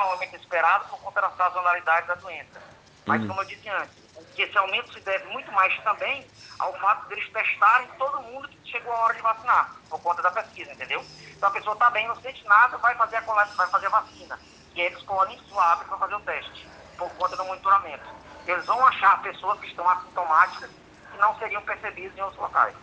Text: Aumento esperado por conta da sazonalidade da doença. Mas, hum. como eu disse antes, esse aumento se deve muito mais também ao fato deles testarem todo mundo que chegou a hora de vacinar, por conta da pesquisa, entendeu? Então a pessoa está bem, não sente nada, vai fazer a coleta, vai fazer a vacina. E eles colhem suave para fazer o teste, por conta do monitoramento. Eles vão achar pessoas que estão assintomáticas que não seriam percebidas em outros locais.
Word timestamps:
Aumento 0.00 0.36
esperado 0.36 0.88
por 0.88 0.98
conta 1.00 1.20
da 1.20 1.30
sazonalidade 1.30 2.06
da 2.06 2.14
doença. 2.14 2.60
Mas, 3.06 3.22
hum. 3.22 3.28
como 3.28 3.40
eu 3.40 3.44
disse 3.46 3.68
antes, 3.68 4.00
esse 4.42 4.56
aumento 4.56 4.92
se 4.92 5.00
deve 5.00 5.24
muito 5.26 5.50
mais 5.52 5.76
também 5.82 6.26
ao 6.58 6.72
fato 6.78 7.08
deles 7.08 7.28
testarem 7.30 7.88
todo 7.98 8.22
mundo 8.22 8.48
que 8.48 8.70
chegou 8.70 8.92
a 8.92 9.00
hora 9.00 9.14
de 9.14 9.22
vacinar, 9.22 9.74
por 9.88 10.00
conta 10.00 10.22
da 10.22 10.30
pesquisa, 10.30 10.72
entendeu? 10.72 11.04
Então 11.30 11.48
a 11.48 11.52
pessoa 11.52 11.74
está 11.74 11.90
bem, 11.90 12.06
não 12.08 12.16
sente 12.20 12.44
nada, 12.46 12.76
vai 12.78 12.94
fazer 12.94 13.16
a 13.16 13.22
coleta, 13.22 13.54
vai 13.54 13.68
fazer 13.68 13.86
a 13.86 13.90
vacina. 13.90 14.38
E 14.74 14.80
eles 14.80 15.02
colhem 15.02 15.38
suave 15.48 15.84
para 15.84 15.98
fazer 15.98 16.14
o 16.14 16.20
teste, 16.20 16.68
por 16.96 17.10
conta 17.14 17.36
do 17.36 17.44
monitoramento. 17.44 18.04
Eles 18.46 18.64
vão 18.66 18.84
achar 18.86 19.20
pessoas 19.22 19.58
que 19.60 19.66
estão 19.66 19.88
assintomáticas 19.88 20.70
que 21.12 21.18
não 21.18 21.38
seriam 21.38 21.62
percebidas 21.62 22.16
em 22.16 22.20
outros 22.22 22.40
locais. 22.40 22.74